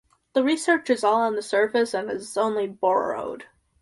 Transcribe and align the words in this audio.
The 0.33 0.43
research 0.43 0.89
is 0.89 1.03
all 1.03 1.21
on 1.21 1.35
the 1.35 1.43
surface 1.43 1.93
and 1.93 2.09
is 2.09 2.35
only 2.35 2.65
borrowed. 2.65 3.43